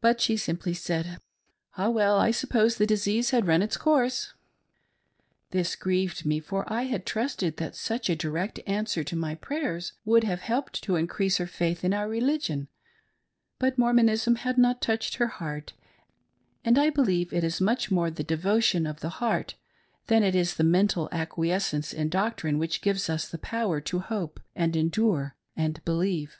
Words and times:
But 0.00 0.20
she 0.20 0.36
simply 0.36 0.72
said:" 0.72 1.18
Ah, 1.76 1.88
well! 1.90 2.16
I 2.16 2.30
suppose 2.30 2.76
the 2.76 2.86
disease 2.86 3.30
had 3.30 3.48
run 3.48 3.60
its 3.60 3.76
course." 3.76 4.34
This 5.50 5.74
grieved 5.74 6.24
me, 6.24 6.38
for 6.38 6.62
I 6.72 6.82
had 6.82 7.04
trusted 7.04 7.56
that 7.56 7.74
such 7.74 8.08
a 8.08 8.14
direct 8.14 8.60
answer 8.68 9.02
to 9.02 9.16
my 9.16 9.34
prayers 9.34 9.94
would 10.04 10.22
have 10.22 10.42
helped 10.42 10.80
to 10.84 10.94
increase 10.94 11.38
her 11.38 11.46
faith 11.48 11.82
in 11.82 11.92
our 11.92 12.08
religion, 12.08 12.68
but 13.58 13.76
Mormonism 13.76 14.36
had 14.36 14.58
not 14.58 14.80
touched 14.80 15.16
her 15.16 15.26
heart, 15.26 15.72
and 16.64 16.78
I 16.78 16.88
believe 16.88 17.32
it 17.32 17.42
is 17.42 17.60
much 17.60 17.90
more 17.90 18.12
the 18.12 18.22
devotion 18.22 18.86
of 18.86 19.00
the 19.00 19.08
heart 19.18 19.56
than 20.06 20.22
it 20.22 20.36
is 20.36 20.54
the 20.54 20.62
mental 20.62 21.08
acquiescence 21.10 21.92
in 21.92 22.10
doctrine 22.10 22.60
which 22.60 22.80
gives 22.80 23.10
us 23.10 23.26
the 23.28 23.38
power 23.38 23.80
to 23.80 23.98
hope, 23.98 24.38
and 24.54 24.76
endure 24.76 25.34
and 25.56 25.84
believe. 25.84 26.36